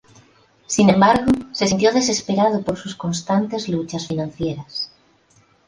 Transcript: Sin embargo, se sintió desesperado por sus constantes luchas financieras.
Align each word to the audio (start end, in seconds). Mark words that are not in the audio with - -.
Sin 0.65 0.89
embargo, 0.89 1.31
se 1.51 1.67
sintió 1.67 1.93
desesperado 1.93 2.63
por 2.63 2.75
sus 2.75 2.95
constantes 2.95 3.69
luchas 3.69 4.07
financieras. 4.07 4.91